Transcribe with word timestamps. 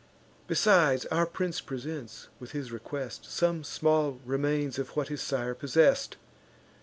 Besides, 0.47 1.05
our 1.11 1.27
prince 1.27 1.61
presents, 1.61 2.27
with 2.39 2.53
his 2.53 2.71
request, 2.71 3.29
Some 3.31 3.63
small 3.63 4.19
remains 4.25 4.79
of 4.79 4.95
what 4.95 5.09
his 5.09 5.21
sire 5.21 5.53
possess'd. 5.53 6.17